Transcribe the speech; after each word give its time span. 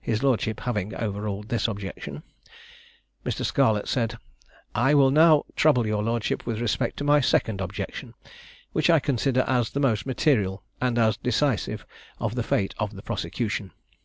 His 0.00 0.22
lordship 0.22 0.60
having 0.60 0.94
overruled 0.94 1.48
this 1.48 1.66
objection, 1.66 2.22
Mr. 3.24 3.44
Scarlett 3.44 3.88
said, 3.88 4.16
I 4.72 4.94
will 4.94 5.10
now 5.10 5.46
trouble 5.56 5.84
your 5.84 6.00
lordship 6.00 6.46
with 6.46 6.60
respect 6.60 6.96
to 6.98 7.02
my 7.02 7.18
second 7.20 7.60
objection, 7.60 8.14
which 8.70 8.88
I 8.88 9.00
consider 9.00 9.40
as 9.48 9.70
the 9.70 9.80
most 9.80 10.06
material 10.06 10.62
and 10.80 10.96
as 10.96 11.16
decisive 11.16 11.84
of 12.20 12.36
the 12.36 12.44
fate 12.44 12.72
of 12.78 12.94
the 12.94 13.02
prosecution. 13.02 13.72